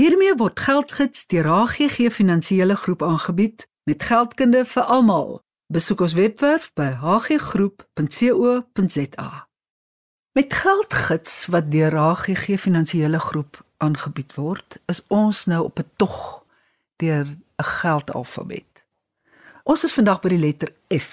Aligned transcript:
Hiermee 0.00 0.32
word 0.40 0.56
geldgids 0.64 1.26
deur 1.28 1.44
HGG 1.44 2.08
Finansiële 2.08 2.76
Groep 2.76 3.02
aangebied 3.02 3.68
met 3.84 4.02
geldkunde 4.08 4.64
vir 4.64 4.82
almal. 4.82 5.44
Besoek 5.68 6.00
ons 6.06 6.14
webwerf 6.16 6.72
by 6.72 6.96
hggroep.co.za. 7.02 7.88
Met 10.32 10.54
geldgids 10.56 11.46
wat 11.52 11.68
deur 11.74 11.92
HGG 11.98 12.56
Finansiële 12.62 13.20
Groep 13.20 13.60
aangebied 13.84 14.34
word, 14.40 14.80
is 14.88 15.04
ons 15.12 15.44
nou 15.52 15.64
op 15.68 15.78
'n 15.84 15.90
tog 15.96 16.44
deur 16.96 17.26
'n 17.26 17.64
geldalfabet. 17.82 18.84
Ons 19.64 19.84
is 19.84 19.92
vandag 19.92 20.20
by 20.20 20.28
die 20.28 20.44
letter 20.46 20.72
F. 20.88 21.10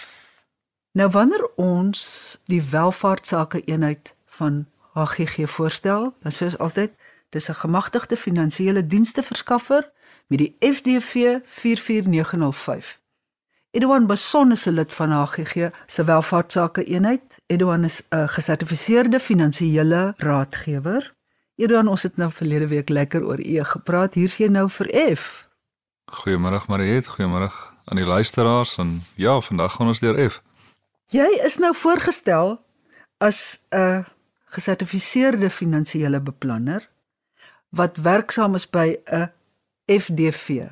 Nou 0.91 1.09
wanneer 1.09 1.49
ons 1.55 2.39
die 2.45 2.63
welvaartsake 2.63 3.61
eenheid 3.65 4.15
van 4.25 4.67
HGG 4.93 5.49
voorstel, 5.49 6.15
dan 6.21 6.31
sê 6.31 6.43
ons 6.43 6.57
altyd 6.57 6.91
dis 7.29 7.49
'n 7.49 7.53
gemagtigde 7.53 8.17
finansiële 8.17 8.87
dienste 8.87 9.23
verskaffer 9.23 9.91
met 10.27 10.39
die 10.39 10.55
FDV 10.59 11.39
44905. 11.45 12.99
Edouan 13.71 14.05
Basson 14.05 14.51
is 14.51 14.65
'n 14.65 14.73
lid 14.73 14.93
van 14.93 15.11
HGG 15.11 15.69
se 15.85 16.03
welvaartsake 16.03 16.83
eenheid. 16.83 17.37
Edouan 17.45 17.83
is 17.83 18.01
'n 18.09 18.27
gesertifiseerde 18.27 19.19
finansiële 19.19 20.13
raadgewer. 20.17 21.15
Edouan, 21.55 21.87
ons 21.87 22.03
het 22.03 22.17
nou 22.17 22.31
verlede 22.31 22.67
week 22.67 22.89
lekker 22.89 23.25
oor 23.25 23.39
E 23.39 23.63
gepraat. 23.63 24.13
Hier 24.13 24.23
is 24.23 24.37
jy 24.37 24.47
nou 24.47 24.69
vir 24.69 25.15
F. 25.15 25.47
Goeiemôre 26.05 26.65
Mariet, 26.67 27.07
goeiemôre 27.07 27.51
aan 27.83 27.97
die 27.97 28.05
luisteraars 28.05 28.77
en 28.77 29.03
ja, 29.15 29.41
vandag 29.41 29.73
gaan 29.73 29.87
ons 29.87 29.99
deur 29.99 30.29
F. 30.29 30.41
Jy 31.05 31.41
is 31.43 31.57
nou 31.57 31.75
voorgestel 31.75 32.65
as 33.17 33.59
'n 33.69 34.05
gesertifiseerde 34.45 35.49
finansiële 35.49 36.21
beplanner 36.21 36.89
wat 37.69 37.97
werksaam 37.97 38.55
is 38.55 38.69
by 38.69 38.95
'n 39.05 39.31
FDV. 39.85 40.67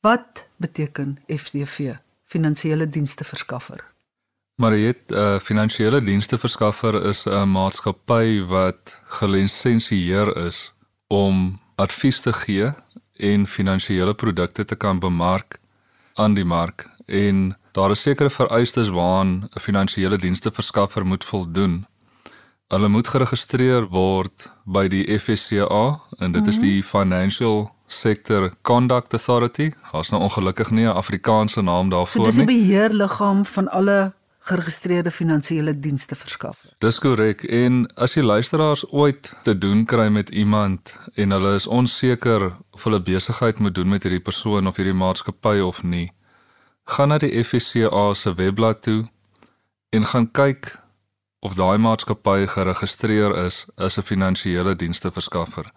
Wat 0.00 0.44
beteken 0.56 1.18
FDV? 1.26 1.94
Finansiële 2.24 2.88
dienste 2.88 3.24
verskaffer. 3.24 3.84
Mariet, 4.54 4.98
'n 5.08 5.14
uh, 5.14 5.38
finansiële 5.38 6.02
dienste 6.02 6.38
verskaffer 6.38 7.04
is 7.04 7.26
'n 7.26 7.48
maatskappy 7.48 8.44
wat 8.44 8.98
gelisensieer 9.04 10.36
is 10.46 10.72
om 11.06 11.60
advies 11.74 12.20
te 12.20 12.32
gee 12.32 12.72
en 13.16 13.46
finansiële 13.46 14.14
produkte 14.14 14.64
te 14.64 14.74
kan 14.74 14.98
bemark 14.98 15.58
aan 16.14 16.34
die 16.34 16.44
mark 16.44 16.88
en 17.06 17.56
daar 17.72 17.90
is 17.90 18.02
sekere 18.02 18.30
vereistes 18.30 18.88
waaraan 18.88 19.48
'n 19.50 19.60
finansiële 19.60 20.18
dienste 20.18 20.50
verskaffer 20.52 21.06
moet 21.06 21.24
voldoen 21.24 21.86
Hulle 22.72 22.88
moet 22.88 23.08
geregistreer 23.08 23.84
word 23.92 24.46
by 24.64 24.86
die 24.88 25.02
FSCA 25.20 26.00
en 26.18 26.32
dit 26.32 26.40
mm 26.40 26.42
-hmm. 26.42 26.48
is 26.48 26.56
mhm. 26.56 26.64
die 26.64 26.82
Financial 26.82 27.70
Sector 27.86 28.52
Conduct 28.62 29.12
Authority. 29.12 29.72
Daar's 29.92 30.10
nou 30.10 30.22
ongelukkig 30.22 30.70
nie 30.70 30.86
'n 30.86 30.96
Afrikaanse 30.96 31.60
naam 31.60 31.88
daarvoor 31.88 32.22
nie. 32.22 32.32
So 32.32 32.44
dis 32.44 32.54
'n 32.54 32.58
beheerliggaam 32.58 33.44
van 33.44 33.70
alle 33.70 34.12
geregistreerde 34.38 35.10
finansiële 35.10 35.78
dienste 35.78 36.14
verskaf. 36.14 36.64
Dis 36.78 36.98
korrek. 36.98 37.42
En 37.42 37.94
as 37.94 38.12
die 38.12 38.22
luisteraars 38.22 38.90
ooit 38.90 39.32
te 39.42 39.58
doen 39.58 39.84
kry 39.84 40.08
met 40.08 40.30
iemand 40.30 40.98
en 41.14 41.30
hulle 41.30 41.54
is 41.54 41.66
onseker 41.66 42.56
of 42.70 42.84
hulle 42.84 43.02
besigheid 43.02 43.58
moet 43.58 43.74
doen 43.74 43.88
met 43.88 44.02
hierdie 44.02 44.22
persoon 44.22 44.66
of 44.66 44.76
hierdie 44.76 44.94
maatskappy 44.94 45.58
of 45.60 45.82
nie, 45.82 46.12
gaan 46.84 47.08
na 47.08 47.18
die 47.18 47.44
FSCA 47.44 48.14
se 48.14 48.34
webblad 48.34 48.82
toe 48.82 49.08
en 49.88 50.06
gaan 50.06 50.30
kyk 50.30 50.81
of 51.42 51.58
daai 51.58 51.78
maatskappy 51.78 52.46
geregistreer 52.46 53.44
is 53.46 53.66
as 53.76 53.98
'n 53.98 54.02
finansiële 54.02 54.76
dienste 54.76 55.10
verskaffer. 55.10 55.72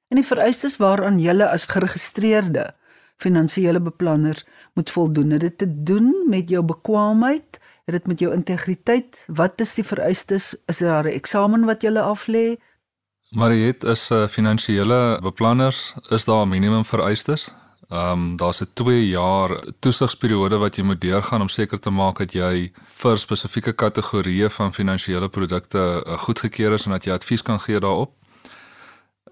En 0.09 0.17
die 0.17 0.27
vereistes 0.27 0.77
waaraan 0.77 1.21
jy 1.21 1.43
as 1.43 1.65
geregistreerde 1.65 2.75
finansiële 3.21 3.81
beplanner 3.81 4.45
moet 4.75 4.91
voldoen, 4.91 5.39
dit 5.39 5.59
te 5.59 5.83
doen 5.83 6.25
met 6.29 6.49
jou 6.49 6.65
bekwaamheid 6.65 7.61
het 7.91 8.03
dit 8.03 8.07
met 8.07 8.19
jou 8.19 8.33
integriteit? 8.35 9.25
Wat 9.27 9.61
is 9.61 9.75
die 9.75 9.85
vereistes? 9.85 10.55
Is 10.67 10.79
daar 10.79 11.05
'n 11.05 11.17
eksamen 11.21 11.65
wat 11.65 11.83
jy 11.83 11.97
af 11.97 12.27
lê? 12.27 12.57
Mariet 13.31 13.85
is 13.85 14.11
'n 14.11 14.15
uh, 14.15 14.29
finansiële 14.29 15.19
beplanners 15.23 15.95
is 16.09 16.25
daar 16.25 16.47
'n 16.47 16.49
minimum 16.49 16.85
vereistes? 16.85 17.51
Ehm 17.89 18.13
um, 18.13 18.37
daar's 18.37 18.61
'n 18.61 18.71
2 18.73 19.09
jaar 19.09 19.65
toesigsperiode 19.79 20.57
wat 20.57 20.77
jy 20.77 20.83
moet 20.83 21.01
deurgaan 21.01 21.41
om 21.41 21.49
seker 21.49 21.81
te 21.81 21.91
maak 21.91 22.19
dat 22.19 22.33
jy 22.33 22.73
vir 22.85 23.19
spesifieke 23.19 23.73
kategorieë 23.73 24.51
van 24.51 24.75
finansiële 24.75 25.29
produkte 25.29 26.05
uh, 26.07 26.19
goedgekeur 26.19 26.73
is 26.73 26.85
en 26.85 26.91
dat 26.91 27.05
jy 27.05 27.13
advies 27.13 27.43
kan 27.43 27.61
gee 27.61 27.81
daarop. 27.81 28.13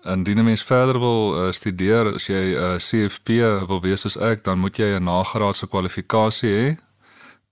Indien 0.02 0.38
'n 0.38 0.44
mens 0.44 0.62
verder 0.62 0.98
wil 0.98 1.46
uh, 1.46 1.52
studeer, 1.52 2.14
as 2.14 2.26
jy 2.26 2.54
'n 2.54 2.56
uh, 2.56 2.76
CFP 2.76 3.28
wil 3.68 3.80
wees 3.80 4.00
soos 4.00 4.16
ek, 4.16 4.44
dan 4.44 4.58
moet 4.58 4.76
jy 4.76 4.98
'n 4.98 5.04
nagraadse 5.04 5.66
kwalifikasie 5.66 6.50
hê 6.50 6.87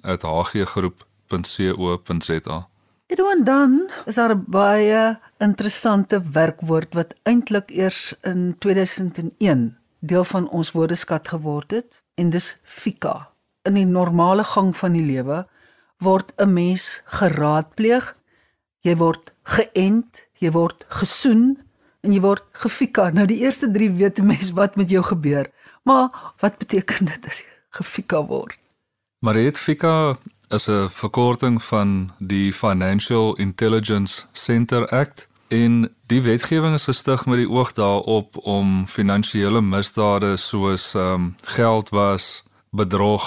@hggroep.co.za. 0.06 2.68
Edouan 3.08 3.44
dan 3.44 3.90
is 4.06 4.16
daar 4.16 4.36
'n 4.36 4.44
baie 4.48 5.20
interessante 5.38 6.22
werkwoord 6.22 6.94
wat 6.94 7.16
eintlik 7.24 7.70
eers 7.70 8.14
in 8.22 8.56
2001 8.60 9.81
deel 10.02 10.24
van 10.24 10.50
ons 10.50 10.72
woordeskat 10.74 11.28
geword 11.32 11.72
het 11.72 12.02
en 12.18 12.30
dis 12.30 12.58
fika. 12.64 13.30
In 13.66 13.78
die 13.78 13.86
normale 13.86 14.44
gang 14.44 14.74
van 14.78 14.98
die 14.98 15.06
lewe 15.06 15.46
word 16.02 16.34
'n 16.38 16.54
mens 16.54 17.02
geraadpleeg, 17.06 18.16
jy 18.82 18.96
word 18.98 19.34
geënt, 19.44 20.28
jy 20.42 20.52
word 20.52 20.86
gesoen 20.90 21.62
en 22.02 22.14
jy 22.14 22.22
word 22.22 22.44
gefika. 22.52 23.10
Nou 23.10 23.26
die 23.26 23.42
eerste 23.46 23.72
3 23.72 23.92
weet 23.92 24.20
'n 24.20 24.26
mens 24.26 24.52
wat 24.52 24.76
met 24.76 24.90
jou 24.90 25.04
gebeur. 25.04 25.52
Maar 25.84 26.10
wat 26.40 26.58
beteken 26.58 27.06
dit 27.06 27.28
as 27.28 27.40
jy 27.40 27.50
gefika 27.70 28.26
word? 28.26 28.60
Maar 29.20 29.34
dit 29.34 29.58
fika 29.58 30.18
is 30.50 30.68
'n 30.68 30.90
verkorting 30.90 31.64
van 31.64 32.12
die 32.20 32.54
Financial 32.54 33.36
Intelligence 33.36 34.26
Center 34.32 34.88
Act 34.90 35.28
En 35.52 35.96
die 36.08 36.22
wetgewing 36.22 36.74
is 36.74 36.88
gestig 36.88 37.26
met 37.26 37.42
die 37.42 37.50
oog 37.50 37.74
daarop 37.76 38.38
om 38.48 38.86
finansiële 38.88 39.62
misdade 39.62 40.38
soos 40.40 40.94
ehm 40.96 41.14
um, 41.14 41.26
geldwas, 41.44 42.44
bedrog, 42.70 43.26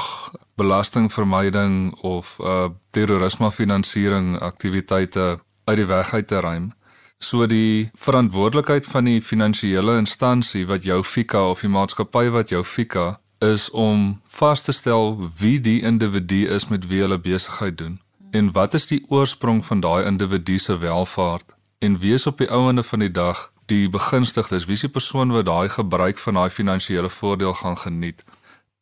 belastingvermyding 0.56 1.93
of 2.00 2.37
uh 2.40 2.70
terrorismefinansiering 2.90 4.38
aktiwiteite 4.40 5.38
uit 5.64 5.76
die 5.76 5.87
weg 5.87 6.14
uit 6.14 6.26
te 6.26 6.40
ruim. 6.40 6.72
So 7.19 7.46
die 7.46 7.90
verantwoordelikheid 7.93 8.87
van 8.87 9.04
die 9.04 9.22
finansiële 9.22 9.99
instansie 9.99 10.66
wat 10.66 10.84
jou 10.84 11.02
FICA 11.04 11.49
of 11.50 11.60
die 11.60 11.69
maatskappy 11.69 12.31
wat 12.31 12.49
jou 12.49 12.64
FICA 12.64 13.20
is 13.38 13.70
om 13.70 14.20
vas 14.25 14.62
te 14.62 14.72
stel 14.72 15.31
wie 15.38 15.60
die 15.60 15.82
individu 15.82 16.46
is 16.49 16.69
met 16.69 16.87
wie 16.87 17.00
hulle 17.00 17.19
besigheid 17.19 17.78
doen 17.78 18.00
en 18.31 18.52
wat 18.52 18.75
is 18.75 18.87
die 18.87 19.04
oorsprong 19.08 19.64
van 19.64 19.81
daai 19.81 20.04
individu 20.04 20.58
se 20.58 20.78
welvaart 20.78 21.53
en 21.84 21.98
wees 21.98 22.26
op 22.26 22.38
die 22.38 22.50
ouende 22.50 22.82
van 22.82 22.98
die 22.98 23.10
dag 23.10 23.50
die 23.66 23.88
begunstigdes, 23.88 24.64
wie 24.64 24.76
is 24.76 24.84
die 24.84 24.92
persoon 24.92 25.32
wat 25.32 25.46
daai 25.48 25.69
gebruik 25.69 26.19
van 26.19 26.38
daai 26.38 26.50
finansiële 26.50 27.10
voordeel 27.10 27.54
gaan 27.60 27.78
geniet? 27.78 28.25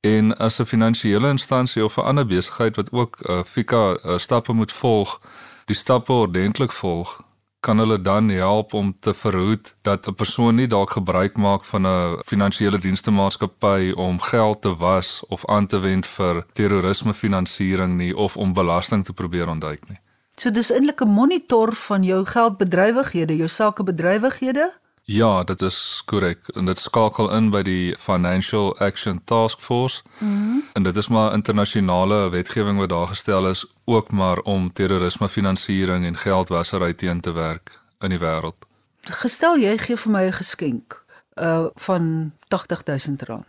En 0.01 0.37
as 0.37 0.61
'n 0.61 0.71
finansiële 0.75 1.29
instansie 1.29 1.85
of 1.85 1.97
'n 1.97 2.07
ander 2.11 2.27
besigheid 2.27 2.77
wat 2.77 2.93
ook 2.93 3.17
uh, 3.21 3.43
FICA 3.45 3.85
uh, 4.05 4.19
stappe 4.19 4.53
moet 4.53 4.73
volg, 4.73 5.21
die 5.65 5.77
stappe 5.77 6.13
ordentlik 6.13 6.73
volg, 6.73 7.21
kan 7.61 7.79
hulle 7.79 8.01
dan 8.01 8.29
help 8.29 8.73
om 8.75 8.97
te 9.01 9.15
verhoed 9.15 9.77
dat 9.83 10.07
'n 10.07 10.15
persoon 10.15 10.55
nie 10.55 10.67
dalk 10.67 10.91
gebruik 10.91 11.37
maak 11.37 11.65
van 11.65 11.87
'n 11.87 12.19
finansiële 12.25 12.79
dienstemaatskappy 12.79 13.93
om 13.95 14.21
geld 14.21 14.63
te 14.63 14.77
was 14.77 15.25
of 15.29 15.47
aan 15.47 15.67
te 15.67 15.79
wend 15.79 16.07
vir 16.07 16.47
terrorismefinansiering 16.53 17.97
nie 17.97 18.17
of 18.17 18.37
om 18.37 18.53
belasting 18.53 19.05
te 19.05 19.13
probeer 19.13 19.49
ontduik 19.49 19.89
nie. 19.89 20.01
So 20.43 20.51
dis 20.51 20.73
eintlik 20.75 21.01
'n 21.01 21.09
monitor 21.09 21.73
van 21.73 22.03
jou 22.03 22.25
geldbedrywighede, 22.27 23.37
jou 23.37 23.49
sakebedrywighede? 23.49 24.73
Ja, 25.03 25.45
dit 25.45 25.63
is 25.63 26.03
korrek 26.05 26.49
en 26.49 26.65
dit 26.65 26.79
skakel 26.79 27.31
in 27.31 27.51
by 27.51 27.63
die 27.63 27.97
Financial 27.99 28.79
Action 28.79 29.21
Task 29.25 29.61
Force. 29.61 30.03
Mm 30.19 30.63
en 30.73 30.83
dit 30.83 30.97
is 30.97 31.09
maar 31.09 31.33
internasionale 31.33 32.31
wetgewing 32.31 32.79
wat 32.79 32.89
daar 32.89 33.07
gestel 33.07 33.49
is 33.49 33.67
ook 33.85 34.11
maar 34.11 34.39
om 34.39 34.73
terrorismefinansiering 34.73 36.05
en 36.05 36.17
geldwasery 36.17 36.93
teen 36.95 37.21
te 37.21 37.33
werk 37.33 37.79
in 38.01 38.11
die 38.11 38.19
wêreld. 38.19 38.67
Gestel 39.01 39.57
jy 39.59 39.79
gee 39.79 39.97
vir 39.97 40.13
my 40.13 40.25
'n 40.27 40.33
geskenk 40.33 41.05
uh 41.35 41.67
van 41.75 42.33
80000 42.49 43.23
rand. 43.23 43.47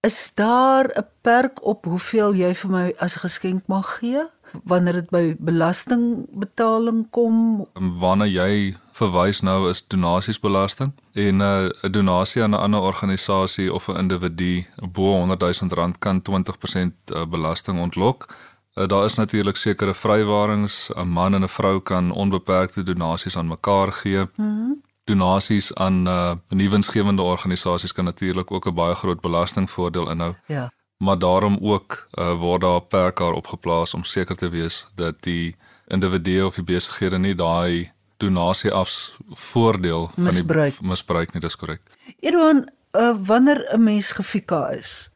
Is 0.00 0.34
daar 0.34 0.84
'n 0.84 1.06
perk 1.20 1.64
op 1.64 1.84
hoeveel 1.84 2.34
jy 2.34 2.54
vir 2.54 2.70
my 2.70 2.94
as 2.98 3.16
'n 3.16 3.20
geskenk 3.28 3.66
mag 3.66 3.98
gee 3.98 4.24
wanneer 4.64 4.92
dit 4.92 5.10
by 5.10 5.36
belastingbetaling 5.38 7.06
kom? 7.10 7.66
Wanneer 7.74 8.28
jy 8.28 8.76
verwys 8.92 9.40
nou 9.40 9.68
is 9.70 9.82
donasiesbelasting 9.86 10.92
en 11.12 11.40
uh, 11.40 11.48
'n 11.48 11.86
uh, 11.86 11.90
donasie 11.90 12.42
aan 12.42 12.50
'n 12.54 12.62
ander 12.66 12.80
organisasie 12.80 13.72
of 13.72 13.88
'n 13.88 13.96
individu 13.96 14.66
bo 14.92 15.16
100 15.16 15.40
000 15.40 15.74
rand 15.74 15.98
kan 15.98 16.22
20% 16.22 16.94
uh, 17.14 17.26
belasting 17.26 17.80
ontlok. 17.80 18.28
Uh, 18.74 18.86
daar 18.86 19.04
is 19.04 19.14
natuurlik 19.14 19.56
sekere 19.56 19.94
vrywarings. 19.94 20.90
'n 20.94 21.08
Man 21.08 21.34
en 21.34 21.42
'n 21.42 21.48
vrou 21.48 21.80
kan 21.80 22.12
onbeperkte 22.12 22.82
donasies 22.82 23.36
aan 23.36 23.46
mekaar 23.46 23.92
gee. 23.92 24.18
Mm 24.18 24.26
-hmm. 24.36 24.80
Donasies 25.04 25.74
aan 25.74 26.06
uh, 26.06 26.32
nuwensgewende 26.48 27.22
organisasies 27.22 27.92
kan 27.92 28.04
natuurlik 28.04 28.50
ook 28.50 28.66
'n 28.66 28.74
baie 28.74 28.94
groot 28.94 29.20
belastingvoordeel 29.20 30.10
inhou. 30.10 30.34
Ja. 30.46 30.72
Maar 31.02 31.18
daarom 31.18 31.58
ook 31.60 32.06
uh, 32.14 32.38
word 32.38 32.60
daar 32.60 32.80
perke 32.80 33.24
op 33.24 33.46
geplaas 33.46 33.94
om 33.94 34.04
seker 34.04 34.36
te 34.36 34.48
wees 34.48 34.86
dat 34.94 35.22
die 35.26 35.56
individu 35.86 36.42
of 36.42 36.54
die 36.54 36.64
besighede 36.64 37.18
nie 37.18 37.34
daai 37.34 37.90
donasie 38.22 38.70
afs 38.70 39.16
voordeel 39.28 40.10
van 40.14 40.24
misbruik. 40.24 40.78
die 40.78 40.88
misbruik 40.88 41.32
nie, 41.32 41.42
dis 41.42 41.58
korrek. 41.58 41.82
Edouan, 42.20 42.68
uh, 42.94 43.16
wanneer 43.18 43.66
'n 43.74 43.82
mens 43.82 44.12
gefika 44.12 44.68
is, 44.70 45.10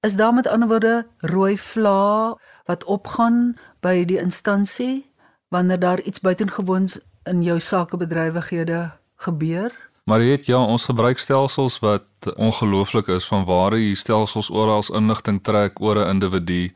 is 0.00 0.16
daar 0.16 0.34
met 0.34 0.46
ander 0.46 0.68
woorde 0.68 1.06
rooi 1.18 1.58
vla 1.58 2.36
wat 2.64 2.84
opgaan 2.84 3.56
by 3.80 4.04
die 4.04 4.18
instansie 4.18 5.12
wanneer 5.48 5.78
daar 5.78 6.00
iets 6.00 6.20
buitengewoons 6.20 7.00
in 7.24 7.42
jou 7.42 7.60
sakebedrywighede 7.60 8.92
gebeur? 9.16 9.85
Maar 10.06 10.22
jy 10.22 10.26
weet 10.26 10.46
ja, 10.46 10.58
ons 10.62 10.86
gebruik 10.86 11.18
stelsels 11.18 11.80
wat 11.82 12.06
ongelooflik 12.36 13.08
is 13.08 13.26
van 13.26 13.44
waar 13.44 13.74
die 13.74 13.96
stelsels 13.98 14.50
oral 14.50 14.84
inligting 14.94 15.42
trek 15.42 15.80
oor 15.82 15.98
'n 15.98 16.08
individu 16.14 16.72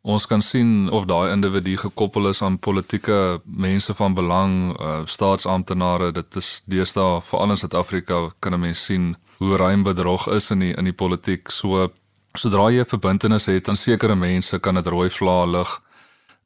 Ons 0.00 0.24
kan 0.26 0.40
sien 0.40 0.88
of 0.96 1.04
daai 1.04 1.28
individu 1.28 1.74
gekoppel 1.76 2.30
is 2.30 2.40
aan 2.42 2.56
politieke 2.58 3.40
mense 3.44 3.92
van 3.94 4.14
belang, 4.16 4.54
uh, 4.80 5.00
staatsamptenare. 5.04 6.12
Dit 6.16 6.36
is 6.40 6.62
deesdae 6.64 7.20
veral 7.20 7.52
in 7.52 7.60
Suid-Afrika 7.60 8.30
kan 8.40 8.54
'n 8.54 8.60
mens 8.60 8.84
sien 8.84 9.16
hoe 9.38 9.56
ruim 9.56 9.82
bedrog 9.82 10.28
is 10.28 10.50
in 10.50 10.58
die 10.58 10.72
in 10.72 10.84
die 10.84 10.96
politiek. 10.96 11.50
So 11.50 11.92
sodra 12.34 12.70
jy 12.70 12.80
'n 12.80 12.88
verbintenis 12.88 13.46
het 13.46 13.68
aan 13.68 13.76
sekere 13.76 14.14
mense, 14.14 14.58
kan 14.58 14.74
dit 14.74 14.86
rooi 14.86 15.10
vlae 15.10 15.46
lig. 15.46 15.80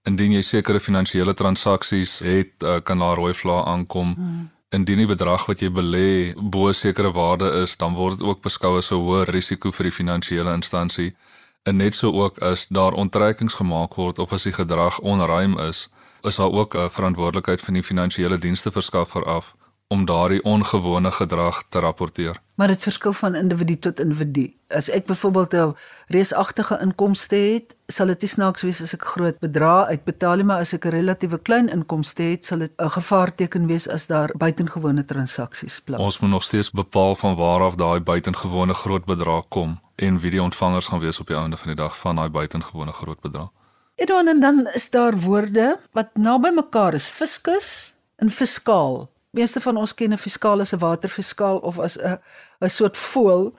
Indien 0.05 0.33
jy 0.33 0.43
sekere 0.43 0.81
finansiële 0.81 1.35
transaksies 1.35 2.19
het, 2.19 2.63
uh, 2.63 2.81
kan 2.83 2.99
daar 2.99 3.17
rooi 3.17 3.35
vlae 3.35 3.65
aankom. 3.65 4.15
Hmm. 4.15 4.51
Indien 4.75 4.99
die 4.99 5.07
bedrag 5.07 5.45
wat 5.47 5.61
jy 5.63 5.69
belê 5.71 6.09
bo 6.35 6.73
sekere 6.73 7.13
waarde 7.15 7.51
is, 7.63 7.77
dan 7.79 7.95
word 7.95 8.19
dit 8.19 8.27
ook 8.27 8.41
beskou 8.43 8.79
as 8.79 8.91
'n 8.91 8.99
hoë 8.99 9.29
risiko 9.31 9.71
vir 9.71 9.85
die 9.85 9.99
finansiële 10.01 10.55
instansie. 10.55 11.15
En 11.63 11.77
net 11.77 11.95
so 11.95 12.11
ook 12.11 12.39
as 12.39 12.67
daar 12.69 12.93
onttrekkings 12.93 13.55
gemaak 13.55 13.95
word 13.95 14.19
of 14.19 14.33
as 14.33 14.43
die 14.43 14.53
gedrag 14.53 14.99
onruim 14.99 15.59
is, 15.59 15.89
is 16.23 16.37
daar 16.37 16.53
ook 16.53 16.75
'n 16.75 16.91
verantwoordelikheid 16.91 17.61
van 17.61 17.75
die 17.75 17.83
finansiële 17.83 18.39
dienste 18.39 18.71
verskaffer 18.71 19.25
af 19.25 19.55
om 19.95 20.05
daardie 20.09 20.43
ongewone 20.43 21.11
gedrag 21.15 21.63
te 21.69 21.79
rapporteer. 21.79 22.41
Maar 22.59 22.71
dit 22.75 22.83
verskil 22.83 23.13
van 23.13 23.35
individu 23.35 23.77
tot 23.87 24.01
individu. 24.03 24.45
As 24.69 24.91
ek 24.91 25.07
byvoorbeeld 25.07 25.55
'n 25.55 25.75
reusagtige 26.17 26.79
inkomste 26.81 27.37
het, 27.37 27.75
sal 27.87 28.07
dit 28.07 28.21
nie 28.21 28.29
snaaks 28.29 28.63
wees 28.63 28.83
as 28.83 28.95
ek 28.95 29.05
groot 29.05 29.39
bedrae 29.39 29.87
uitbetaal 29.87 30.37
nie, 30.37 30.45
maar 30.45 30.61
as 30.61 30.73
ek 30.73 30.85
'n 30.87 30.91
relatiewe 30.91 31.39
klein 31.39 31.69
inkomste 31.69 32.23
het, 32.23 32.45
sal 32.45 32.59
dit 32.59 32.73
'n 32.79 32.91
gevaarteken 32.91 33.67
wees 33.67 33.89
as 33.89 34.07
daar 34.07 34.31
buitengewone 34.37 35.05
transaksies 35.05 35.81
plaasvind. 35.81 36.07
Ons 36.07 36.19
moet 36.21 36.31
nog 36.31 36.45
steeds 36.45 36.71
bepaal 36.71 37.15
van 37.17 37.37
waar 37.37 37.61
af 37.61 37.75
daai 37.75 38.01
buitengewone 38.01 38.75
groot 38.75 39.05
bedrag 39.05 39.49
kom 39.49 39.81
en 39.97 40.21
wie 40.21 40.31
die 40.31 40.43
ontvangers 40.43 40.87
gaan 40.87 41.01
wees 41.01 41.21
op 41.21 41.27
die 41.27 41.37
einde 41.37 41.57
van 41.57 41.67
die 41.67 41.77
dag 41.77 41.99
van 41.99 42.17
daai 42.17 42.29
buitengewone 42.29 42.93
groot 42.93 43.21
bedrag. 43.21 43.51
Edon 43.95 44.29
en 44.29 44.41
dan 44.41 44.69
is 44.75 44.91
daar 44.91 45.15
woorde 45.17 45.79
wat 45.93 46.17
naby 46.17 46.49
mekaar 46.49 46.95
is: 46.95 47.09
fiskus 47.09 47.95
en 48.17 48.31
fiskaal. 48.31 49.14
Meeste 49.35 49.61
van 49.61 49.77
ons 49.77 49.95
ken 49.95 50.13
'n 50.13 50.19
fiskaal 50.19 50.61
as 50.61 50.73
'n 50.73 50.79
waterfiskaal 50.79 51.59
of 51.59 51.79
as 51.79 51.99
'n 51.99 52.19
'n 52.61 52.71
soort 52.71 52.97
voël. 52.97 53.55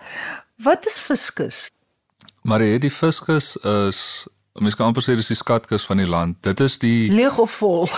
Wat 0.55 0.85
is 0.85 0.97
fiskus? 0.99 1.69
Maar 2.41 2.59
hierdie 2.59 2.91
fiskus 2.91 3.57
is 3.57 4.27
mens 4.53 4.75
kan 4.75 4.85
amper 4.85 5.03
sê 5.03 5.15
dis 5.15 5.27
die 5.27 5.35
skatkis 5.35 5.85
van 5.85 5.97
die 5.97 6.07
land. 6.07 6.37
Dit 6.41 6.59
is 6.59 6.77
die 6.77 7.11
leeg 7.11 7.37
of 7.37 7.51
vol. 7.51 7.89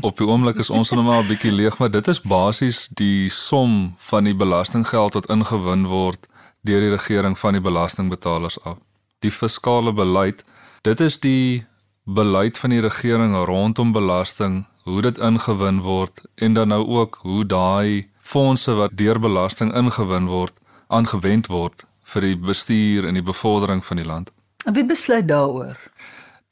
Op 0.00 0.16
die 0.18 0.26
oomblik 0.26 0.56
is 0.56 0.70
ons 0.70 0.90
nog 0.90 1.04
maar 1.04 1.22
'n 1.22 1.28
bietjie 1.28 1.52
leeg, 1.52 1.78
maar 1.78 1.90
dit 1.90 2.08
is 2.08 2.20
basies 2.20 2.88
die 2.90 3.30
som 3.30 3.94
van 3.98 4.24
die 4.24 4.34
belastinggeld 4.34 5.14
wat 5.14 5.30
ingewin 5.30 5.86
word 5.86 6.26
deur 6.62 6.80
die 6.80 6.90
regering 6.90 7.38
van 7.38 7.52
die 7.52 7.60
belastingbetalers 7.60 8.60
af. 8.64 8.76
Die 9.18 9.30
fiskale 9.30 9.92
beleid, 9.92 10.44
dit 10.82 11.00
is 11.00 11.20
die 11.20 11.66
beleid 12.04 12.58
van 12.58 12.70
die 12.70 12.80
regering 12.80 13.44
rondom 13.44 13.92
belasting, 13.92 14.66
hoe 14.82 15.02
dit 15.02 15.18
ingewin 15.18 15.80
word 15.80 16.24
en 16.34 16.54
dan 16.54 16.68
nou 16.68 16.82
ook 16.86 17.18
hoe 17.22 17.44
daai 17.46 18.08
fondse 18.18 18.74
wat 18.74 18.96
deur 18.96 19.20
belasting 19.20 19.74
ingewin 19.74 20.26
word, 20.26 20.54
aangewend 20.88 21.46
word 21.46 21.86
vir 22.12 22.26
die 22.26 22.36
bestuur 22.36 23.06
en 23.08 23.18
die 23.18 23.24
bevordering 23.24 23.84
van 23.84 24.00
die 24.00 24.06
land. 24.06 24.30
En 24.66 24.74
wie 24.74 24.86
besluit 24.86 25.28
daaroor? 25.28 25.78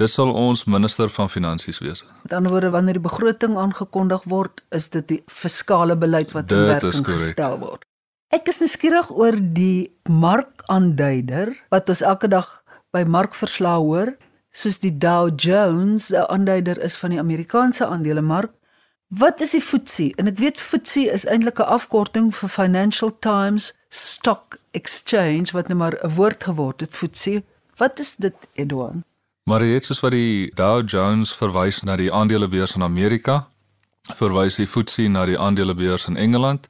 Dit 0.00 0.10
sal 0.10 0.32
ons 0.32 0.64
minister 0.64 1.10
van 1.12 1.28
finansies 1.28 1.78
wees. 1.84 2.06
Met 2.22 2.32
ander 2.32 2.52
woorde, 2.54 2.70
wanneer 2.72 2.96
die 2.96 3.04
begroting 3.04 3.58
aangekondig 3.60 4.24
word, 4.32 4.62
is 4.72 4.88
dit 4.94 5.06
die 5.08 5.20
fiskale 5.28 5.96
beleid 5.96 6.32
wat 6.32 6.52
in 6.52 6.64
werking 6.70 7.06
gestel 7.06 7.58
word. 7.60 7.84
Ek 8.32 8.48
is 8.48 8.62
nuuskierig 8.62 9.10
oor 9.10 9.36
die 9.36 9.90
markaanduider 10.08 11.52
wat 11.74 11.90
ons 11.92 12.02
elke 12.06 12.30
dag 12.30 12.48
by 12.94 13.02
markverslae 13.04 13.82
hoor, 13.82 14.14
soos 14.50 14.78
die 14.78 14.98
Dow 14.98 15.30
Jones, 15.36 16.10
'n 16.10 16.26
aanduider 16.28 16.78
is 16.82 16.96
van 16.96 17.10
die 17.10 17.18
Amerikaanse 17.18 17.86
aandelemark. 17.86 18.52
Wat 19.08 19.40
is 19.40 19.50
die 19.50 19.60
FTSE? 19.60 20.12
En 20.16 20.26
ek 20.26 20.38
weet 20.38 20.60
FTSE 20.60 21.10
is 21.12 21.26
eintlik 21.26 21.58
'n 21.58 21.66
afkorting 21.66 22.34
vir 22.34 22.48
Financial 22.48 23.16
Times 23.18 23.78
Stock 23.88 24.56
Exchange 24.70 25.50
wat 25.52 25.68
nou 25.68 25.78
maar 25.78 25.98
'n 26.02 26.14
woord 26.14 26.44
geword 26.44 26.80
het, 26.80 26.94
FTSE. 26.94 27.42
Wat 27.76 27.98
is 27.98 28.16
dit, 28.16 28.34
Edouard? 28.52 29.02
Maar 29.44 29.58
dit 29.58 29.90
is 29.90 30.00
wat 30.00 30.10
die 30.10 30.50
Dow 30.54 30.88
Jones 30.88 31.34
verwys 31.34 31.82
na 31.82 31.96
die 31.96 32.12
aandelebeurs 32.12 32.74
in 32.74 32.82
Amerika, 32.82 33.48
verwys 34.14 34.56
die 34.56 34.66
FTSE 34.66 35.08
na 35.08 35.24
die 35.24 35.38
aandelebeurs 35.38 36.06
in 36.06 36.16
Engeland 36.16 36.68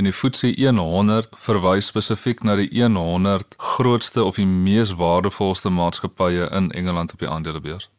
En 0.00 0.06
die 0.06 0.12
FTSE 0.16 0.72
100 0.72 1.34
verwys 1.44 1.90
spesifiek 1.90 2.38
na 2.42 2.54
die 2.56 2.70
100 2.72 3.54
grootste 3.56 4.22
of 4.24 4.38
die 4.40 4.46
mees 4.46 4.94
waardevolste 4.96 5.68
maatskappye 5.68 6.46
in 6.56 6.70
Engeland 6.70 7.12
op 7.12 7.18
die 7.18 7.28
aandelebeurs. 7.28 7.90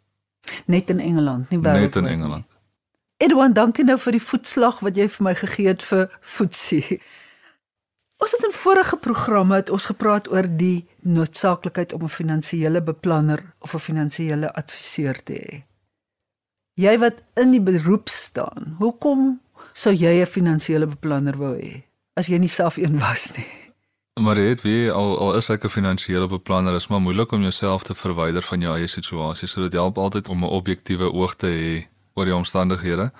Net 0.66 0.90
in 0.90 1.00
Engeland, 1.00 1.50
nie 1.50 1.60
wêreldwyd. 1.60 1.82
Net 1.82 1.96
in 1.96 2.08
Engeland. 2.08 2.46
Edwin, 3.18 3.54
dankie 3.54 3.86
nou 3.86 4.00
vir 4.02 4.18
die 4.18 4.22
voetslag 4.22 4.80
wat 4.82 4.98
jy 4.98 5.06
vir 5.14 5.28
my 5.28 5.34
gegee 5.44 5.68
het 5.70 5.86
vir 5.86 6.08
FTSE. 6.22 6.98
Ons 8.18 8.34
het 8.34 8.50
in 8.50 8.58
vorige 8.64 8.98
programme 8.98 9.62
het 9.62 9.70
ons 9.70 9.86
gepraat 9.92 10.32
oor 10.34 10.50
die 10.50 10.88
noodsaaklikheid 11.06 11.94
om 11.94 12.08
'n 12.10 12.16
finansiële 12.16 12.82
beplanner 12.82 13.46
of 13.60 13.76
'n 13.76 13.86
finansiële 13.86 14.50
adviseur 14.54 15.24
te 15.24 15.38
hê. 15.38 15.62
Jy 16.82 16.98
wat 16.98 17.22
in 17.36 17.52
die 17.52 17.62
beroep 17.62 18.10
staan, 18.10 18.76
hoekom 18.80 19.40
sou 19.74 19.94
jy 19.94 20.22
'n 20.22 20.26
finansiële 20.26 20.88
beplanner 20.88 21.38
wou 21.38 21.54
hê 21.62 21.91
as 22.14 22.28
jy 22.28 22.38
nie 22.38 22.52
self 22.52 22.78
een 22.78 23.00
was 23.00 23.32
nie? 23.38 23.48
Maar 24.20 24.36
dit 24.36 24.62
wie 24.62 24.92
al 24.92 25.18
al 25.20 25.36
is 25.36 25.50
ek 25.50 25.64
'n 25.64 25.70
finansiële 25.70 26.28
beplanner, 26.28 26.76
is 26.76 26.88
maar 26.88 27.02
moeilik 27.02 27.32
om 27.32 27.42
jouself 27.42 27.84
te 27.84 27.96
verwyder 27.96 28.42
van 28.42 28.62
jou 28.62 28.78
eie 28.78 28.88
situasie. 28.88 29.48
So 29.48 29.62
dit 29.62 29.74
help 29.74 29.98
altyd 29.98 30.30
om 30.30 30.44
'n 30.44 30.50
objektiewe 30.60 31.12
oog 31.12 31.36
te 31.36 31.48
hê 31.48 31.88
oor 32.14 32.26
die 32.26 32.36
omstandighede. 32.36 33.12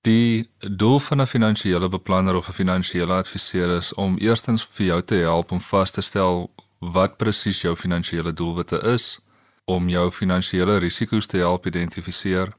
Die 0.00 0.50
doel 0.58 1.00
van 1.00 1.20
'n 1.20 1.26
finansiële 1.26 1.88
beplanner 1.88 2.34
of 2.34 2.48
'n 2.48 2.52
finansiële 2.52 3.12
adviseur 3.12 3.76
is 3.76 3.94
om 3.94 4.18
eerstens 4.18 4.68
vir 4.72 4.86
jou 4.86 5.02
te 5.02 5.14
help 5.14 5.52
om 5.52 5.60
vas 5.60 5.90
te 5.90 6.00
stel 6.00 6.50
wat 6.78 7.16
presies 7.16 7.60
jou 7.60 7.76
finansiële 7.76 8.32
doelwitte 8.32 8.78
is, 8.78 9.20
om 9.64 9.88
jou 9.88 10.10
finansiële 10.10 10.76
risiko's 10.76 11.26
te 11.26 11.36
help 11.36 11.66
identifiseer 11.66 12.52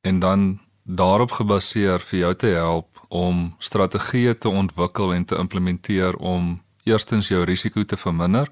en 0.00 0.18
dan 0.18 0.60
daarop 0.82 1.30
gebaseer 1.30 2.00
vir 2.00 2.18
jou 2.18 2.34
te 2.34 2.46
help 2.46 2.89
om 3.10 3.54
strategieë 3.58 4.38
te 4.38 4.48
ontwikkel 4.48 5.14
en 5.14 5.24
te 5.24 5.36
implementeer 5.36 6.16
om 6.16 6.60
eerstens 6.86 7.28
jou 7.28 7.42
risiko 7.44 7.82
te 7.84 7.96
verminder 7.98 8.46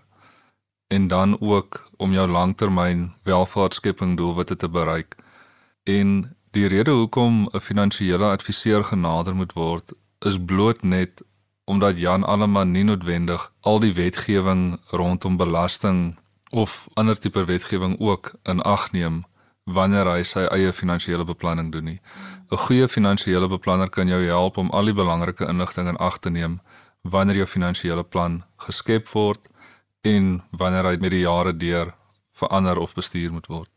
en 0.88 1.08
dan 1.08 1.36
ook 1.40 1.90
om 1.96 2.12
jou 2.12 2.26
langtermyn 2.28 3.12
welvaartskepping 3.22 4.16
doelwitte 4.16 4.56
te 4.56 4.68
bereik. 4.68 5.16
En 5.82 6.36
die 6.50 6.66
rede 6.66 6.90
hoekom 6.90 7.48
'n 7.52 7.60
finansiële 7.60 8.24
adviseur 8.24 8.84
genader 8.84 9.34
moet 9.34 9.52
word 9.52 9.92
is 10.18 10.38
bloot 10.44 10.82
net 10.82 11.22
omdat 11.64 12.00
Jan 12.00 12.24
Alleman 12.24 12.70
nie 12.70 12.84
noodwendig 12.84 13.52
al 13.60 13.78
die 13.80 13.92
wetgewing 13.92 14.80
rondom 14.90 15.36
belasting 15.36 16.18
of 16.50 16.88
ander 16.94 17.18
tipe 17.18 17.44
wetgewing 17.44 18.00
ook 18.00 18.32
in 18.42 18.62
ag 18.62 18.92
neem 18.92 19.24
wanneer 19.68 20.08
hy 20.08 20.22
sy 20.24 20.46
eie 20.54 20.72
finansiële 20.72 21.24
beplanning 21.28 21.72
doen 21.72 21.84
nie. 21.84 22.00
'n 22.50 22.56
Goeie 22.56 22.88
finansiële 22.88 23.48
beplanner 23.48 23.90
kan 23.90 24.08
jou 24.08 24.24
help 24.24 24.56
om 24.56 24.70
al 24.70 24.84
die 24.84 24.94
belangrike 24.94 25.46
inligting 25.48 25.88
in 25.88 25.96
ag 25.96 26.18
te 26.18 26.30
neem 26.30 26.60
wanneer 27.02 27.36
jou 27.36 27.46
finansiële 27.46 28.04
plan 28.04 28.44
geskep 28.56 29.08
word 29.08 29.40
en 30.02 30.42
wanneer 30.50 30.84
hy 30.84 30.96
met 31.00 31.10
die 31.10 31.20
jare 31.20 31.56
deur 31.56 31.94
verander 32.32 32.78
of 32.78 32.94
bestuur 32.94 33.32
moet 33.32 33.46
word. 33.46 33.70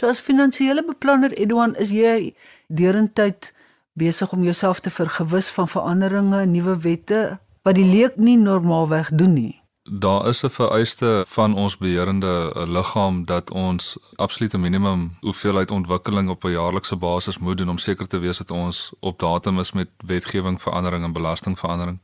So 0.00 0.08
as 0.08 0.20
finansiële 0.20 0.84
beplanner 0.84 1.32
Edouan, 1.32 1.74
is 1.76 1.90
jy 1.90 2.34
deurentyd 2.68 3.52
besig 3.98 4.32
om 4.32 4.42
jouself 4.42 4.80
te 4.80 4.90
vergewis 4.90 5.50
van 5.50 5.68
veranderinge, 5.68 6.46
nuwe 6.46 6.78
wette 6.78 7.38
wat 7.62 7.74
die 7.74 7.86
leek 7.86 8.16
nie 8.16 8.36
normaalweg 8.36 9.10
doen 9.10 9.34
nie. 9.34 9.57
Daar 9.90 10.26
is 10.26 10.42
'n 10.42 10.50
vereiste 10.50 11.24
van 11.26 11.54
ons 11.54 11.76
beheerende 11.76 12.52
liggaam 12.66 13.24
dat 13.24 13.50
ons 13.50 13.98
absolute 14.14 14.58
minimum 14.58 15.16
hoeveelheid 15.20 15.70
ontwikkeling 15.70 16.28
op 16.28 16.44
'n 16.44 16.50
jaarlikse 16.50 16.96
basis 16.96 17.38
moet 17.38 17.58
doen 17.58 17.68
om 17.68 17.78
seker 17.78 18.08
te 18.08 18.18
wees 18.18 18.38
dat 18.38 18.50
ons 18.50 18.92
op 19.00 19.18
datum 19.18 19.58
is 19.58 19.72
met 19.72 19.88
wetgewing 19.96 20.62
verandering 20.62 21.04
en 21.04 21.12
belastingverandering 21.12 22.00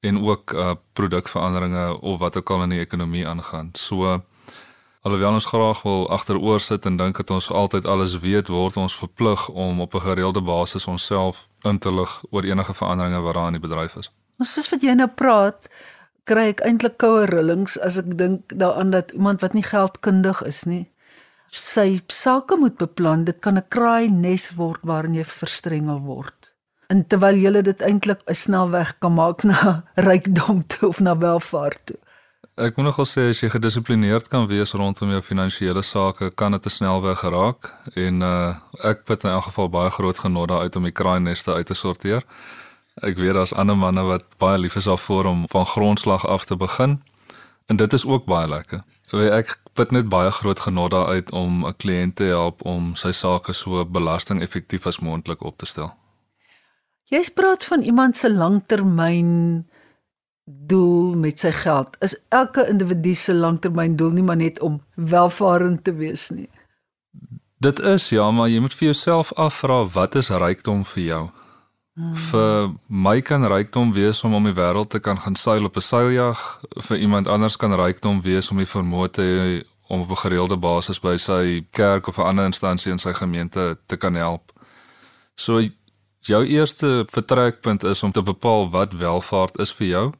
en 0.00 0.24
ook 0.24 0.52
uh 0.52 0.70
produkveranderinge 0.92 2.00
of 2.00 2.18
wat 2.18 2.36
ook 2.36 2.50
al 2.50 2.62
in 2.62 2.68
die 2.68 2.78
ekonomie 2.78 3.28
aangaan. 3.28 3.68
So 3.72 4.22
alhoewel 5.00 5.32
ons 5.32 5.44
graag 5.44 5.82
wil 5.82 6.10
agteroor 6.10 6.60
sit 6.60 6.86
en 6.86 6.96
dink 6.96 7.16
dat 7.16 7.30
ons 7.30 7.50
altyd 7.50 7.86
alles 7.86 8.18
weet, 8.18 8.48
word 8.48 8.76
ons 8.76 8.96
verplig 8.96 9.48
om 9.48 9.80
op 9.80 9.94
'n 9.94 10.00
gereelde 10.00 10.42
basis 10.42 10.86
onsself 10.86 11.48
in 11.60 11.78
te 11.78 11.92
lig 11.92 12.22
oor 12.30 12.42
enige 12.42 12.74
veranderinge 12.74 13.20
wat 13.20 13.34
daar 13.34 13.46
in 13.46 13.52
die 13.60 13.68
bedryf 13.68 13.96
is. 13.96 14.10
Ons 14.38 14.52
soos 14.52 14.68
wat 14.68 14.82
jy 14.82 14.92
nou 14.92 15.08
praat, 15.08 15.68
kry 16.30 16.48
ek 16.52 16.62
eintlik 16.68 16.98
koue 17.02 17.24
rillings 17.30 17.78
as 17.88 17.98
ek 18.02 18.12
dink 18.20 18.54
daaraan 18.62 18.92
dat 18.94 19.16
iemand 19.16 19.42
wat 19.44 19.56
nie 19.56 19.66
geldkundig 19.66 20.42
is 20.46 20.64
nie, 20.66 20.84
sy 21.50 22.00
sake 22.12 22.56
moet 22.60 22.76
beplan. 22.76 23.24
Dit 23.24 23.40
kan 23.40 23.56
'n 23.56 23.68
kraai 23.68 24.08
nes 24.12 24.52
word 24.60 24.80
waarin 24.82 25.14
jy 25.14 25.24
verstrengel 25.24 26.00
word 26.04 26.52
en 26.92 27.04
terwyl 27.04 27.36
jy 27.36 27.62
dit 27.62 27.82
eintlik 27.84 28.20
'n 28.24 28.34
snelweg 28.34 28.98
kan 28.98 29.14
maak 29.14 29.44
na 29.44 29.82
rykdom 30.08 30.66
toe 30.66 30.88
of 30.88 31.00
na 31.00 31.16
welvaart 31.16 31.80
toe. 31.84 31.98
Ek 32.58 32.76
moet 32.76 32.88
nogal 32.88 33.06
sê 33.06 33.28
as 33.30 33.40
jy 33.40 33.50
gedissiplineerd 33.54 34.28
kan 34.28 34.48
wees 34.48 34.72
rondom 34.72 35.10
jou 35.10 35.22
finansiële 35.22 35.82
sake, 35.82 36.30
kan 36.34 36.52
dit 36.52 36.66
'n 36.66 36.70
snelweg 36.70 37.18
geraak 37.18 37.72
en 37.94 38.22
uh 38.22 38.56
ek 38.84 39.04
put 39.04 39.24
in 39.24 39.30
elk 39.30 39.44
geval 39.44 39.68
baie 39.68 39.90
groot 39.90 40.18
genot 40.18 40.48
daaruit 40.48 40.76
om 40.76 40.82
die 40.82 40.98
kraaineste 41.00 41.52
uit 41.52 41.66
te 41.66 41.74
sorteer. 41.74 42.24
Ek 43.02 43.16
weet 43.16 43.34
daar's 43.34 43.54
ander 43.54 43.76
manne 43.76 44.02
wat 44.02 44.24
baie 44.38 44.58
lief 44.58 44.76
is 44.76 44.84
daarvoor 44.84 45.24
om 45.24 45.44
van 45.48 45.66
grondslag 45.66 46.26
af 46.26 46.44
te 46.44 46.56
begin. 46.56 47.02
En 47.66 47.76
dit 47.76 47.92
is 47.92 48.06
ook 48.06 48.24
baie 48.24 48.48
lekker. 48.48 48.82
Ek 49.12 49.58
put 49.72 49.90
net 49.90 50.08
baie 50.08 50.30
groot 50.30 50.60
genot 50.60 50.90
daaruit 50.90 51.30
om 51.32 51.66
'n 51.66 51.76
kliënt 51.76 52.16
te 52.16 52.24
help 52.24 52.64
om 52.64 52.94
sy 52.94 53.12
sake 53.12 53.52
so 53.52 53.84
belastingeffektief 53.84 54.86
as 54.86 54.98
moontlik 54.98 55.42
op 55.42 55.58
te 55.58 55.66
stel. 55.66 55.94
Jy 57.08 57.30
praat 57.34 57.64
van 57.64 57.82
iemand 57.82 58.16
se 58.16 58.32
langtermyn 58.32 59.66
doel 60.44 61.14
met 61.14 61.38
sy 61.38 61.50
geld. 61.50 61.96
Is 62.00 62.16
elke 62.28 62.68
individu 62.68 63.14
se 63.14 63.34
langtermyn 63.34 63.96
doel 63.96 64.10
nie 64.10 64.22
maar 64.22 64.36
net 64.36 64.60
om 64.60 64.82
welvarend 64.94 65.84
te 65.84 65.92
wees 65.92 66.30
nie? 66.30 66.48
Dit 67.58 67.78
is 67.78 68.08
ja, 68.08 68.30
maar 68.30 68.48
jy 68.48 68.60
moet 68.60 68.74
vir 68.74 68.84
jouself 68.92 69.32
afvra 69.32 69.84
wat 69.92 70.14
is 70.14 70.28
rykdom 70.28 70.84
vir 70.84 71.02
jou? 71.02 71.24
Hmm. 71.98 72.14
Vir 72.14 72.68
my 72.86 73.20
kan 73.26 73.42
rykdom 73.50 73.90
wees 73.92 74.20
om 74.22 74.34
om 74.38 74.44
die 74.46 74.54
wêreld 74.54 74.92
te 74.94 75.00
kan 75.02 75.18
gaan 75.18 75.34
seil 75.34 75.64
op 75.66 75.76
'n 75.76 75.80
seiljag, 75.80 76.38
vir 76.86 76.96
iemand 76.96 77.26
anders 77.26 77.56
kan 77.56 77.74
rykdom 77.74 78.22
wees 78.22 78.50
om 78.50 78.56
die 78.56 78.70
vermoë 78.70 79.10
te 79.10 79.22
hê 79.22 79.64
om 79.88 80.00
op 80.00 80.10
'n 80.10 80.22
gereelde 80.22 80.56
basis 80.56 81.00
by 81.00 81.16
sy 81.16 81.66
kerk 81.70 82.06
of 82.06 82.18
'n 82.18 82.22
ander 82.22 82.44
instansie 82.44 82.92
in 82.92 82.98
sy 82.98 83.12
gemeente 83.12 83.78
te 83.86 83.96
kan 83.96 84.14
help. 84.14 84.52
So 85.34 85.68
jou 86.20 86.46
eerste 86.46 87.04
vertrekpunt 87.10 87.82
is 87.82 88.02
om 88.02 88.12
te 88.12 88.22
bepaal 88.22 88.70
wat 88.70 88.92
welvaart 88.92 89.58
is 89.58 89.72
vir 89.72 89.86
jou 89.86 90.12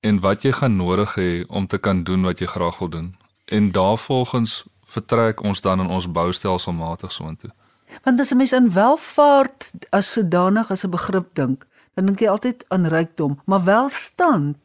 en 0.00 0.20
wat 0.20 0.42
jy 0.42 0.52
gaan 0.52 0.76
nodig 0.76 1.14
hê 1.14 1.44
om 1.48 1.66
te 1.66 1.78
kan 1.78 2.04
doen 2.04 2.22
wat 2.22 2.38
jy 2.38 2.46
graag 2.46 2.78
wil 2.78 2.88
doen. 2.88 3.16
En 3.44 3.72
daarvolgens 3.72 4.64
vertrek 4.84 5.42
ons 5.42 5.60
dan 5.60 5.80
in 5.80 5.86
ons 5.86 6.10
boustelselmatig 6.10 7.12
soontoe. 7.12 7.50
Want 8.02 8.20
as 8.20 8.32
'n 8.32 8.36
mens 8.36 8.52
aan 8.52 8.72
welvaart 8.72 9.72
as 9.90 10.12
sodanig 10.12 10.70
as 10.70 10.84
'n 10.84 10.90
begrip 10.90 11.34
dink, 11.34 11.66
dan 11.94 12.06
dink 12.06 12.20
jy 12.20 12.28
altyd 12.28 12.64
aan 12.68 12.86
rykdom, 12.86 13.40
maar 13.44 13.64
welstand 13.64 14.56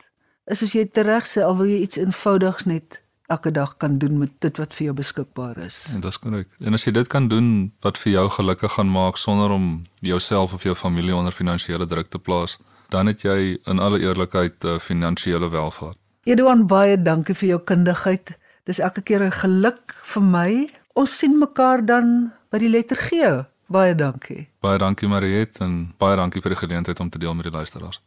is 0.45 0.63
as 0.63 0.73
jy 0.73 0.85
tereg 0.85 1.27
sê 1.27 1.43
al 1.45 1.57
wil 1.57 1.65
jy 1.65 1.79
iets 1.81 1.97
eenvoudigs 1.97 2.65
net 2.65 3.01
elke 3.31 3.51
dag 3.51 3.77
kan 3.77 3.97
doen 3.97 4.17
met 4.17 4.31
dit 4.43 4.57
wat 4.57 4.73
vir 4.75 4.85
jou 4.85 4.95
beskikbaar 4.95 5.57
is. 5.57 5.77
En 5.93 6.01
dit 6.03 6.09
is 6.11 6.19
korrek. 6.19 6.49
En 6.59 6.73
as 6.73 6.83
jy 6.83 6.91
dit 6.91 7.07
kan 7.07 7.29
doen 7.31 7.71
wat 7.85 7.97
vir 7.97 8.11
jou 8.17 8.25
gelukkig 8.35 8.75
gaan 8.75 8.91
maak 8.91 9.17
sonder 9.17 9.53
om 9.55 9.85
jouself 9.99 10.53
of 10.53 10.63
jou 10.67 10.75
familie 10.75 11.15
onder 11.15 11.31
finansiële 11.31 11.87
druk 11.87 12.11
te 12.11 12.19
plaas, 12.19 12.57
dan 12.91 13.07
het 13.07 13.23
jy 13.23 13.57
in 13.71 13.79
alle 13.79 14.01
eerlikheid 14.03 14.67
uh, 14.67 14.77
finansiële 14.79 15.49
welvaart. 15.49 15.97
Eduan 16.27 16.67
baie 16.67 16.99
dankie 17.01 17.35
vir 17.35 17.55
jou 17.55 17.61
kundigheid. 17.71 18.35
Dis 18.67 18.79
elke 18.79 19.01
keer 19.01 19.23
'n 19.23 19.31
geluk 19.31 19.95
vir 20.03 20.23
my. 20.23 20.69
Ons 20.93 21.17
sien 21.17 21.39
mekaar 21.39 21.85
dan 21.85 22.33
by 22.51 22.59
die 22.59 22.67
letter 22.69 22.99
G. 22.99 23.47
Baie 23.71 23.95
dankie. 23.95 24.51
Baie 24.59 24.75
dankie 24.77 25.07
Mariet 25.07 25.59
en 25.63 25.95
baie 25.97 26.15
dankie 26.19 26.41
vir 26.43 26.51
die 26.51 26.59
geleentheid 26.59 26.99
om 26.99 27.09
te 27.09 27.19
deel 27.19 27.33
met 27.33 27.43
die 27.47 27.53
luisteraars. 27.55 28.01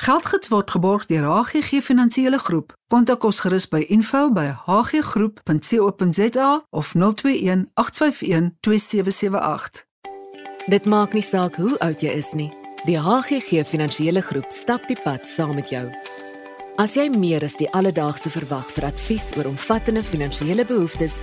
Geldgids 0.00 0.48
word 0.52 0.70
geborg 0.70 1.06
deur 1.10 1.24
HGG 1.24 1.82
Finansiële 1.82 2.38
Groep. 2.38 2.72
Kontak 2.92 3.24
ons 3.24 3.40
gerus 3.40 3.68
by 3.68 3.84
info@hggroep.co.za 3.88 6.64
of 6.70 6.94
021 6.94 7.70
851 7.74 8.56
2778. 8.60 9.86
Dit 10.66 10.84
maak 10.84 11.12
nie 11.12 11.22
saak 11.22 11.56
hoe 11.56 11.78
oud 11.78 12.00
jy 12.00 12.10
is 12.10 12.32
nie. 12.32 12.52
Die 12.84 13.00
HGG 13.00 13.66
Finansiële 13.66 14.20
Groep 14.20 14.52
stap 14.52 14.88
die 14.88 15.02
pad 15.02 15.28
saam 15.28 15.54
met 15.54 15.68
jou. 15.68 15.90
As 16.76 16.94
jy 16.94 17.08
meer 17.12 17.44
as 17.44 17.56
die 17.56 17.72
alledaagse 17.72 18.30
verwag 18.30 18.70
vir 18.72 18.84
advies 18.84 19.36
oor 19.36 19.46
omvattende 19.50 20.04
finansiële 20.04 20.64
behoeftes, 20.64 21.22